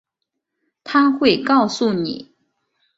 [0.83, 2.33] 她会告诉你